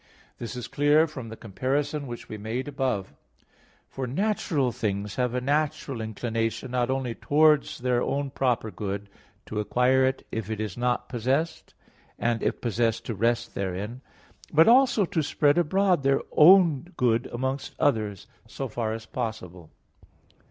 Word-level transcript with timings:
This 0.39 0.55
is 0.55 0.67
clear 0.67 1.05
from 1.05 1.29
the 1.29 1.37
comparison 1.37 2.07
which 2.07 2.27
we 2.27 2.35
made 2.35 2.67
above 2.67 3.09
(A. 3.09 3.09
1). 3.11 3.15
For 3.87 4.07
natural 4.07 4.71
things 4.71 5.13
have 5.17 5.35
a 5.35 5.41
natural 5.41 6.01
inclination 6.01 6.71
not 6.71 6.89
only 6.89 7.13
towards 7.13 7.77
their 7.77 8.01
own 8.01 8.31
proper 8.31 8.71
good, 8.71 9.09
to 9.45 9.59
acquire 9.59 10.03
it 10.03 10.25
if 10.31 10.75
not 10.75 11.07
possessed, 11.07 11.75
and, 12.17 12.41
if 12.41 12.59
possessed, 12.61 13.05
to 13.05 13.13
rest 13.13 13.53
therein; 13.53 14.01
but 14.51 14.67
also 14.67 15.05
to 15.05 15.21
spread 15.21 15.59
abroad 15.59 16.01
their 16.01 16.21
own 16.31 16.93
good 16.97 17.27
amongst 17.27 17.75
others, 17.79 18.25
so 18.47 18.67
far 18.67 18.93
as 18.93 19.05
possible. 19.05 19.69